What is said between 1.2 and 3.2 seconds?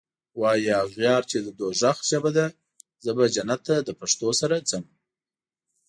چی د دوږخ ژبه ده زه